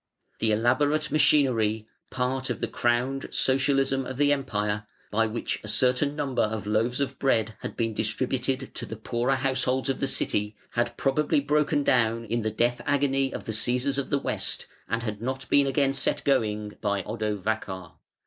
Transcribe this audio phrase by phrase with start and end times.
[0.39, 6.15] The elaborate machinery, part of the crowned Socialism of the Empire, by which a certain
[6.15, 10.55] number of loaves of bread had been distributed to the poorer householders of the City,
[10.71, 15.03] had probably broken down in the death agony of the Cæsars of the West, and
[15.03, 17.91] had not been again set going by Odovacar.